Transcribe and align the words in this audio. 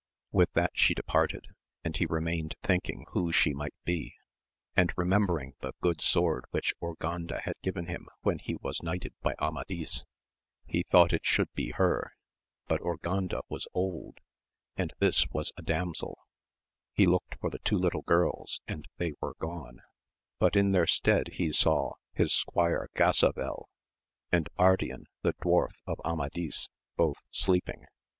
With 0.31 0.51
that 0.53 0.71
she 0.73 0.95
departed, 0.95 1.45
and 1.83 1.95
he 1.95 2.07
remained 2.07 2.55
thinking 2.63 3.05
who 3.11 3.31
she 3.31 3.53
might 3.53 3.75
be; 3.85 4.15
and 4.75 4.91
remembering 4.97 5.53
the 5.59 5.73
good 5.79 6.01
sword 6.01 6.45
which 6.49 6.73
Urganda 6.81 7.39
had 7.41 7.53
given 7.61 7.85
him 7.85 8.07
when 8.21 8.39
he 8.39 8.55
was 8.55 8.81
knighted 8.81 9.13
by 9.21 9.35
Amadis, 9.39 10.05
he 10.65 10.81
thought 10.81 11.13
it 11.13 11.23
should 11.23 11.53
be 11.53 11.69
her, 11.73 12.15
but 12.65 12.81
Urganda 12.81 13.43
was 13.47 13.67
old, 13.75 14.17
and 14.75 14.91
this 14.97 15.29
was 15.29 15.51
a 15.55 15.61
damsel 15.61 16.17
He 16.93 17.05
looked 17.05 17.35
for 17.39 17.51
the 17.51 17.59
two 17.59 17.77
little 17.77 18.01
girls 18.01 18.59
and 18.67 18.87
they 18.97 19.13
were 19.21 19.35
gone, 19.37 19.81
bat 20.39 20.55
in 20.55 20.71
their 20.71 20.87
stead 20.87 21.27
he 21.33 21.51
saw 21.51 21.93
his 22.13 22.33
squire 22.33 22.89
Gasavel, 22.95 23.69
and 24.31 24.49
Ardian 24.57 25.03
the 25.21 25.33
Dwarf 25.33 25.73
of 25.85 26.01
Amadis, 26.03 26.69
both 26.97 27.17
sleeping. 27.29 27.85